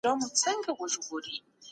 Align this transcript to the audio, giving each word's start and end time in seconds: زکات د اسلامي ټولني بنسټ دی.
زکات 0.03 0.15
د 0.19 0.23
اسلامي 0.35 0.61
ټولني 0.65 0.79
بنسټ 0.79 1.23
دی. 1.25 1.35